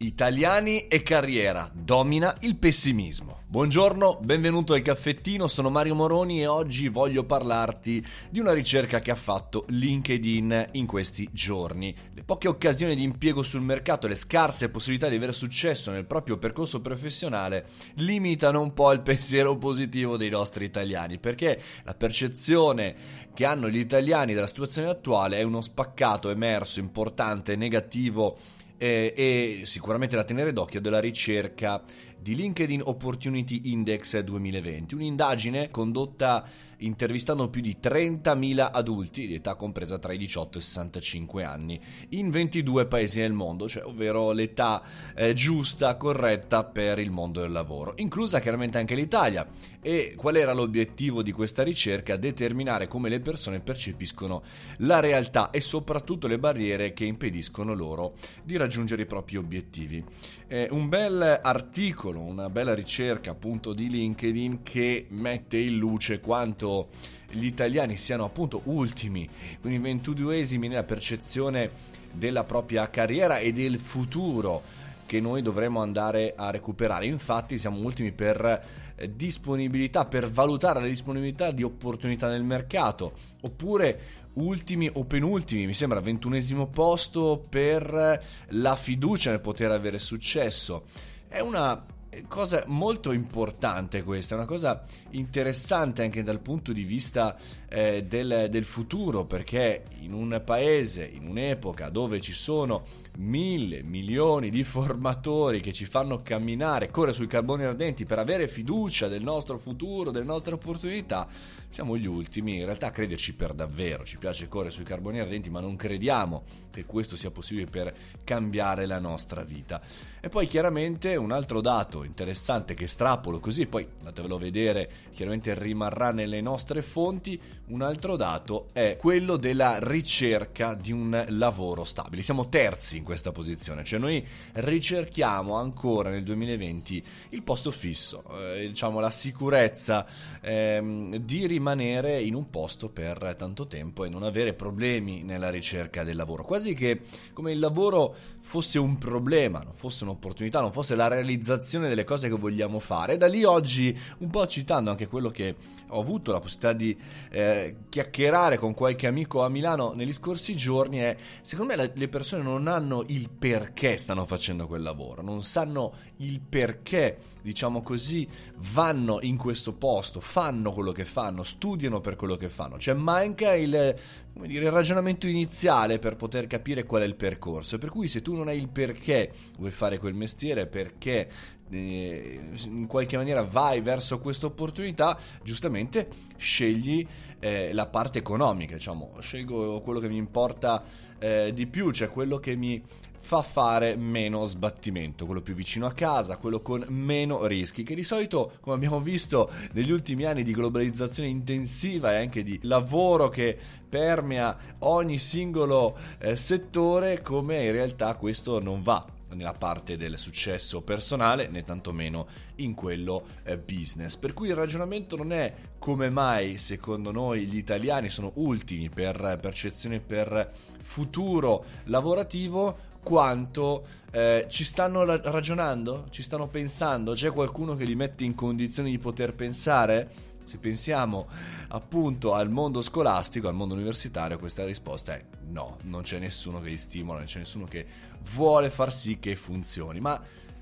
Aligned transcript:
Italiani 0.00 0.86
e 0.86 1.02
carriera, 1.02 1.68
domina 1.74 2.36
il 2.42 2.54
pessimismo. 2.54 3.42
Buongiorno, 3.48 4.20
benvenuto 4.22 4.74
al 4.74 4.80
caffettino, 4.80 5.48
sono 5.48 5.70
Mario 5.70 5.96
Moroni 5.96 6.40
e 6.40 6.46
oggi 6.46 6.86
voglio 6.86 7.24
parlarti 7.24 8.06
di 8.30 8.38
una 8.38 8.52
ricerca 8.52 9.00
che 9.00 9.10
ha 9.10 9.16
fatto 9.16 9.64
LinkedIn 9.66 10.68
in 10.74 10.86
questi 10.86 11.28
giorni. 11.32 11.92
Le 12.14 12.22
poche 12.22 12.46
occasioni 12.46 12.94
di 12.94 13.02
impiego 13.02 13.42
sul 13.42 13.62
mercato 13.62 14.06
e 14.06 14.10
le 14.10 14.14
scarse 14.14 14.70
possibilità 14.70 15.08
di 15.08 15.16
avere 15.16 15.32
successo 15.32 15.90
nel 15.90 16.06
proprio 16.06 16.38
percorso 16.38 16.80
professionale 16.80 17.66
limitano 17.94 18.62
un 18.62 18.72
po' 18.74 18.92
il 18.92 19.00
pensiero 19.00 19.56
positivo 19.56 20.16
dei 20.16 20.30
nostri 20.30 20.64
italiani, 20.64 21.18
perché 21.18 21.60
la 21.82 21.94
percezione 21.94 22.94
che 23.34 23.44
hanno 23.44 23.68
gli 23.68 23.78
italiani 23.78 24.32
della 24.32 24.46
situazione 24.46 24.90
attuale 24.90 25.38
è 25.38 25.42
uno 25.42 25.60
spaccato 25.60 26.30
emerso, 26.30 26.78
importante, 26.78 27.56
negativo 27.56 28.38
eh, 28.78 29.12
e 29.14 29.60
sicuramente 29.64 30.16
da 30.16 30.24
tenere 30.24 30.52
d'occhio 30.52 30.80
della 30.80 31.00
ricerca 31.00 31.82
di 32.20 32.34
LinkedIn 32.34 32.82
Opportunity 32.84 33.72
Index 33.72 34.18
2020, 34.18 34.94
un'indagine 34.94 35.70
condotta 35.70 36.44
intervistando 36.78 37.48
più 37.48 37.60
di 37.60 37.76
30.000 37.80 38.68
adulti 38.72 39.26
di 39.26 39.34
età 39.34 39.54
compresa 39.54 39.98
tra 39.98 40.12
i 40.12 40.18
18 40.18 40.58
e 40.58 40.60
i 40.60 40.64
65 40.64 41.44
anni 41.44 41.80
in 42.10 42.30
22 42.30 42.86
paesi 42.86 43.20
nel 43.20 43.32
mondo, 43.32 43.68
cioè 43.68 43.84
ovvero 43.84 44.32
l'età 44.32 44.82
eh, 45.14 45.32
giusta, 45.32 45.96
corretta 45.96 46.64
per 46.64 46.98
il 46.98 47.10
mondo 47.10 47.40
del 47.40 47.52
lavoro, 47.52 47.94
inclusa 47.96 48.40
chiaramente 48.40 48.78
anche 48.78 48.94
l'Italia. 48.94 49.46
E 49.80 50.14
qual 50.16 50.36
era 50.36 50.52
l'obiettivo 50.52 51.22
di 51.22 51.32
questa 51.32 51.62
ricerca? 51.62 52.16
Determinare 52.16 52.88
come 52.88 53.08
le 53.08 53.20
persone 53.20 53.60
percepiscono 53.60 54.42
la 54.78 55.00
realtà 55.00 55.50
e 55.50 55.60
soprattutto 55.60 56.26
le 56.26 56.38
barriere 56.38 56.92
che 56.92 57.04
impediscono 57.04 57.74
loro 57.74 58.14
di 58.42 58.56
raggiungere 58.56 59.02
i 59.02 59.06
propri 59.06 59.36
obiettivi. 59.36 60.04
È 60.46 60.66
un 60.70 60.88
bel 60.88 61.40
articolo, 61.42 62.07
una 62.16 62.48
bella 62.50 62.74
ricerca 62.74 63.30
appunto 63.30 63.72
di 63.72 63.88
LinkedIn 63.88 64.62
che 64.62 65.06
mette 65.10 65.58
in 65.58 65.76
luce 65.76 66.20
quanto 66.20 66.88
gli 67.30 67.44
italiani 67.44 67.96
siano 67.96 68.24
appunto 68.24 68.62
ultimi, 68.64 69.28
quindi 69.60 69.78
ventuduesimi 69.78 70.68
nella 70.68 70.84
percezione 70.84 71.70
della 72.12 72.44
propria 72.44 72.88
carriera 72.90 73.38
e 73.38 73.52
del 73.52 73.78
futuro 73.78 74.62
che 75.08 75.20
noi 75.20 75.40
dovremmo 75.40 75.80
andare 75.80 76.34
a 76.36 76.50
recuperare. 76.50 77.06
Infatti 77.06 77.56
siamo 77.56 77.80
ultimi 77.80 78.12
per 78.12 78.94
eh, 78.94 79.14
disponibilità, 79.14 80.04
per 80.04 80.30
valutare 80.30 80.80
la 80.80 80.86
disponibilità 80.86 81.50
di 81.50 81.62
opportunità 81.62 82.28
nel 82.28 82.44
mercato, 82.44 83.14
oppure 83.40 84.00
ultimi 84.34 84.88
o 84.92 85.04
penultimi, 85.04 85.66
mi 85.66 85.74
sembra 85.74 86.00
ventunesimo 86.00 86.66
posto 86.66 87.42
per 87.48 88.22
la 88.48 88.76
fiducia 88.76 89.30
nel 89.30 89.40
poter 89.40 89.70
avere 89.70 89.98
successo. 89.98 90.84
È 91.26 91.40
una 91.40 91.84
cosa 92.26 92.64
molto 92.66 93.12
importante 93.12 94.02
questa, 94.02 94.34
una 94.34 94.44
cosa 94.44 94.82
interessante 95.10 96.02
anche 96.02 96.22
dal 96.22 96.40
punto 96.40 96.72
di 96.72 96.82
vista 96.82 97.36
eh, 97.68 98.04
del, 98.04 98.48
del 98.50 98.64
futuro, 98.64 99.24
perché 99.24 99.84
in 100.00 100.12
un 100.12 100.42
paese, 100.44 101.04
in 101.04 101.26
un'epoca 101.26 101.88
dove 101.90 102.20
ci 102.20 102.32
sono 102.32 102.84
mille 103.18 103.82
milioni 103.82 104.48
di 104.48 104.62
formatori 104.62 105.60
che 105.60 105.72
ci 105.72 105.86
fanno 105.86 106.18
camminare, 106.22 106.90
correre 106.90 107.12
sui 107.12 107.26
carboni 107.26 107.64
ardenti 107.64 108.04
per 108.04 108.18
avere 108.18 108.48
fiducia 108.48 109.08
del 109.08 109.22
nostro 109.22 109.58
futuro, 109.58 110.10
delle 110.10 110.24
nostre 110.24 110.54
opportunità, 110.54 111.26
siamo 111.70 111.96
gli 111.96 112.06
ultimi 112.06 112.56
in 112.56 112.64
realtà 112.64 112.86
a 112.86 112.90
crederci 112.90 113.34
per 113.34 113.52
davvero. 113.52 114.04
Ci 114.04 114.18
piace 114.18 114.48
correre 114.48 114.70
sui 114.70 114.84
carboni 114.84 115.20
ardenti, 115.20 115.50
ma 115.50 115.60
non 115.60 115.76
crediamo 115.76 116.44
che 116.70 116.84
questo 116.84 117.16
sia 117.16 117.30
possibile 117.30 117.66
per 117.66 117.94
cambiare 118.24 118.86
la 118.86 118.98
nostra 118.98 119.42
vita. 119.42 119.80
E 120.20 120.28
poi 120.28 120.46
chiaramente 120.46 121.16
un 121.16 121.30
altro 121.30 121.60
dato 121.60 122.04
interessante 122.04 122.74
che 122.74 122.86
strapolo 122.86 123.38
così, 123.38 123.66
poi 123.66 123.86
andatevelo 123.98 124.36
a 124.36 124.38
vedere, 124.38 124.90
chiaramente 125.12 125.54
rimarrà 125.54 126.10
nelle 126.10 126.40
nostre 126.40 126.82
fonti, 126.82 127.40
un 127.66 127.82
altro 127.82 128.16
dato 128.16 128.68
è 128.72 128.96
quello 128.98 129.36
della 129.36 129.78
ricerca 129.80 130.74
di 130.74 130.92
un 130.92 131.24
lavoro 131.28 131.84
stabile. 131.84 132.22
Siamo 132.22 132.48
terzi 132.48 132.96
in 132.96 133.04
questa 133.08 133.32
posizione, 133.32 133.84
cioè 133.84 133.98
noi 133.98 134.22
ricerchiamo 134.52 135.54
ancora 135.54 136.10
nel 136.10 136.22
2020 136.22 137.02
il 137.30 137.42
posto 137.42 137.70
fisso, 137.70 138.22
eh, 138.38 138.66
diciamo 138.68 139.00
la 139.00 139.08
sicurezza 139.08 140.04
ehm, 140.42 141.16
di 141.16 141.46
rimanere 141.46 142.20
in 142.20 142.34
un 142.34 142.50
posto 142.50 142.90
per 142.90 143.34
tanto 143.38 143.66
tempo 143.66 144.04
e 144.04 144.10
non 144.10 144.24
avere 144.24 144.52
problemi 144.52 145.22
nella 145.22 145.48
ricerca 145.48 146.04
del 146.04 146.16
lavoro, 146.16 146.44
quasi 146.44 146.74
che 146.74 147.00
come 147.32 147.52
il 147.52 147.60
lavoro 147.60 148.14
fosse 148.48 148.78
un 148.78 148.96
problema, 148.96 149.60
non 149.60 149.74
fosse 149.74 150.04
un'opportunità, 150.04 150.60
non 150.60 150.72
fosse 150.72 150.94
la 150.94 151.06
realizzazione 151.06 151.88
delle 151.88 152.04
cose 152.04 152.28
che 152.28 152.34
vogliamo 152.34 152.80
fare. 152.80 153.18
Da 153.18 153.26
lì 153.26 153.44
oggi, 153.44 153.94
un 154.18 154.30
po' 154.30 154.46
citando 154.46 154.90
anche 154.90 155.06
quello 155.06 155.28
che 155.28 155.54
ho 155.88 156.00
avuto 156.00 156.32
la 156.32 156.40
possibilità 156.40 156.72
di 156.72 156.96
eh, 157.30 157.76
chiacchierare 157.90 158.56
con 158.56 158.72
qualche 158.72 159.06
amico 159.06 159.44
a 159.44 159.50
Milano 159.50 159.92
negli 159.94 160.14
scorsi 160.14 160.56
giorni, 160.56 160.96
è 160.96 161.14
secondo 161.42 161.74
me 161.76 161.92
le 161.94 162.08
persone 162.08 162.42
non 162.42 162.68
hanno 162.68 162.97
il 163.06 163.30
perché 163.30 163.96
stanno 163.96 164.24
facendo 164.24 164.66
quel 164.66 164.82
lavoro, 164.82 165.22
non 165.22 165.42
sanno 165.42 165.92
il 166.18 166.40
perché 166.40 167.36
diciamo 167.42 167.82
così, 167.82 168.28
vanno 168.72 169.20
in 169.22 169.36
questo 169.36 169.74
posto, 169.74 170.20
fanno 170.20 170.72
quello 170.72 170.92
che 170.92 171.04
fanno, 171.04 171.42
studiano 171.42 172.00
per 172.00 172.16
quello 172.16 172.36
che 172.36 172.48
fanno. 172.48 172.78
Cioè 172.78 172.94
manca 172.94 173.54
il, 173.54 173.96
dire, 174.32 174.64
il 174.64 174.70
ragionamento 174.70 175.26
iniziale 175.26 175.98
per 175.98 176.16
poter 176.16 176.46
capire 176.46 176.84
qual 176.84 177.02
è 177.02 177.06
il 177.06 177.14
percorso. 177.14 177.78
Per 177.78 177.88
cui 177.88 178.08
se 178.08 178.22
tu 178.22 178.34
non 178.34 178.48
hai 178.48 178.58
il 178.58 178.68
perché 178.68 179.32
vuoi 179.56 179.70
fare 179.70 179.98
quel 179.98 180.14
mestiere, 180.14 180.66
perché 180.66 181.28
in 181.70 182.86
qualche 182.86 183.16
maniera 183.16 183.42
vai 183.42 183.80
verso 183.80 184.18
questa 184.18 184.46
opportunità, 184.46 185.18
giustamente 185.42 186.08
scegli 186.36 187.06
eh, 187.38 187.72
la 187.72 187.86
parte 187.86 188.18
economica, 188.18 188.74
diciamo, 188.74 189.12
scelgo 189.20 189.80
quello 189.80 190.00
che 190.00 190.08
mi 190.08 190.16
importa 190.16 190.82
eh, 191.18 191.52
di 191.52 191.66
più, 191.66 191.90
cioè 191.90 192.08
quello 192.08 192.38
che 192.38 192.54
mi 192.56 192.82
fa 193.20 193.42
fare 193.42 193.96
meno 193.96 194.44
sbattimento, 194.44 195.26
quello 195.26 195.42
più 195.42 195.54
vicino 195.54 195.86
a 195.86 195.92
casa, 195.92 196.38
quello 196.38 196.60
con 196.60 196.84
meno 196.88 197.44
rischi, 197.46 197.82
che 197.82 197.94
di 197.94 198.04
solito, 198.04 198.52
come 198.60 198.76
abbiamo 198.76 199.00
visto 199.00 199.50
negli 199.72 199.90
ultimi 199.90 200.24
anni 200.24 200.42
di 200.42 200.52
globalizzazione 200.52 201.28
intensiva 201.28 202.12
e 202.12 202.20
anche 202.20 202.42
di 202.42 202.58
lavoro 202.62 203.28
che 203.28 203.56
permea 203.88 204.56
ogni 204.80 205.18
singolo 205.18 205.96
eh, 206.18 206.36
settore, 206.36 207.20
come 207.20 207.64
in 207.64 207.72
realtà 207.72 208.14
questo 208.14 208.60
non 208.60 208.82
va 208.82 209.16
nella 209.34 209.52
parte 209.52 209.96
del 209.96 210.18
successo 210.18 210.82
personale 210.82 211.48
né 211.48 211.62
tantomeno 211.62 212.26
in 212.56 212.74
quello 212.74 213.24
eh, 213.44 213.58
business. 213.58 214.16
Per 214.16 214.32
cui 214.32 214.48
il 214.48 214.54
ragionamento 214.54 215.16
non 215.16 215.32
è 215.32 215.54
come 215.78 216.10
mai 216.10 216.58
secondo 216.58 217.10
noi 217.10 217.46
gli 217.46 217.56
italiani 217.56 218.08
sono 218.08 218.32
ultimi 218.36 218.88
per 218.88 219.38
percezione 219.40 220.00
per 220.00 220.52
futuro 220.80 221.64
lavorativo 221.84 222.86
quanto 223.02 223.86
eh, 224.10 224.46
ci 224.48 224.64
stanno 224.64 225.04
ragionando, 225.04 226.06
ci 226.10 226.22
stanno 226.22 226.48
pensando, 226.48 227.12
c'è 227.12 227.30
qualcuno 227.32 227.74
che 227.74 227.84
li 227.84 227.94
mette 227.94 228.24
in 228.24 228.34
condizioni 228.34 228.90
di 228.90 228.98
poter 228.98 229.34
pensare? 229.34 230.26
Se 230.48 230.56
pensiamo 230.56 231.28
appunto 231.68 232.32
al 232.32 232.48
mondo 232.48 232.80
scolastico, 232.80 233.48
al 233.48 233.54
mondo 233.54 233.74
universitario, 233.74 234.38
questa 234.38 234.64
risposta 234.64 235.12
è 235.12 235.22
no, 235.48 235.76
non 235.82 236.00
c'è 236.00 236.18
nessuno 236.18 236.58
che 236.62 236.70
li 236.70 236.78
stimola, 236.78 237.18
non 237.18 237.26
c'è 237.26 237.40
nessuno 237.40 237.66
che 237.66 237.84
vuole 238.32 238.70
far 238.70 238.90
sì 238.90 239.18
che 239.18 239.36
funzioni. 239.36 240.00
Ma 240.00 240.18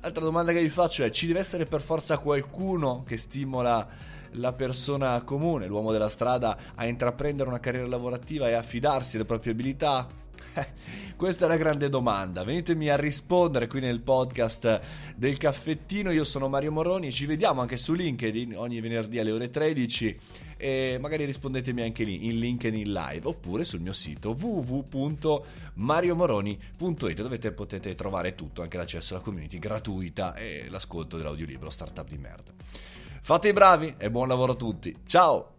altra 0.00 0.24
domanda 0.24 0.50
che 0.50 0.60
vi 0.60 0.68
faccio 0.68 1.04
è, 1.04 1.10
ci 1.10 1.28
deve 1.28 1.38
essere 1.38 1.64
per 1.66 1.80
forza 1.80 2.18
qualcuno 2.18 3.04
che 3.06 3.16
stimola 3.16 3.88
la 4.32 4.52
persona 4.52 5.22
comune, 5.22 5.68
l'uomo 5.68 5.92
della 5.92 6.08
strada, 6.08 6.58
a 6.74 6.84
intraprendere 6.84 7.48
una 7.48 7.60
carriera 7.60 7.86
lavorativa 7.86 8.48
e 8.48 8.54
a 8.54 8.62
fidarsi 8.62 9.12
delle 9.12 9.26
proprie 9.26 9.52
abilità? 9.52 10.08
Questa 11.16 11.46
è 11.46 11.48
la 11.48 11.56
grande 11.56 11.88
domanda. 11.88 12.44
Venitemi 12.44 12.88
a 12.88 12.96
rispondere 12.96 13.66
qui 13.66 13.80
nel 13.80 14.00
podcast 14.00 14.80
del 15.16 15.36
caffettino. 15.36 16.10
Io 16.10 16.24
sono 16.24 16.48
Mario 16.48 16.72
Moroni. 16.72 17.12
Ci 17.12 17.26
vediamo 17.26 17.60
anche 17.60 17.76
su 17.76 17.92
LinkedIn 17.92 18.56
ogni 18.56 18.80
venerdì 18.80 19.18
alle 19.18 19.32
ore 19.32 19.50
13. 19.50 20.18
E 20.56 20.96
magari 21.00 21.24
rispondetemi 21.24 21.82
anche 21.82 22.04
lì 22.04 22.26
in 22.26 22.38
LinkedIn 22.38 22.92
live 22.92 23.28
oppure 23.28 23.64
sul 23.64 23.80
mio 23.80 23.92
sito 23.92 24.36
www.mariomoroni.it 24.38 27.22
dove 27.22 27.52
potete 27.52 27.94
trovare 27.94 28.34
tutto, 28.34 28.62
anche 28.62 28.76
l'accesso 28.76 29.14
alla 29.14 29.22
community 29.22 29.58
gratuita 29.58 30.34
e 30.34 30.66
l'ascolto 30.68 31.16
dell'audiolibro 31.16 31.70
Startup 31.70 32.08
di 32.08 32.18
merda. 32.18 32.50
Fate 33.20 33.48
i 33.48 33.52
bravi 33.52 33.94
e 33.98 34.10
buon 34.10 34.26
lavoro 34.26 34.52
a 34.52 34.56
tutti. 34.56 34.96
Ciao! 35.06 35.57